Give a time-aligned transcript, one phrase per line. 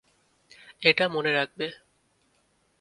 [0.81, 1.67] এটা মনে রাখবে।